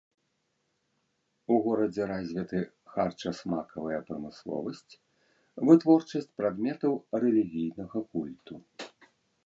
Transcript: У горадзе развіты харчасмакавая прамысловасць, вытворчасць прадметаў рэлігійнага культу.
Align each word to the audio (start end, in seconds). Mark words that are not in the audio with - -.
У 1.55 1.59
горадзе 1.65 2.07
развіты 2.13 2.57
харчасмакавая 2.95 3.99
прамысловасць, 4.09 4.93
вытворчасць 5.69 6.33
прадметаў 6.41 6.93
рэлігійнага 7.27 7.97
культу. 8.13 8.53